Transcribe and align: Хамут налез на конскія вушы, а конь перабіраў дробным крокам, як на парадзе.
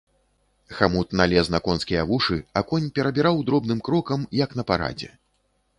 Хамут 0.77 1.13
налез 1.21 1.51
на 1.55 1.59
конскія 1.67 2.07
вушы, 2.13 2.39
а 2.61 2.65
конь 2.73 2.91
перабіраў 2.97 3.35
дробным 3.49 3.79
крокам, 3.91 4.29
як 4.45 4.49
на 4.61 4.69
парадзе. 4.73 5.17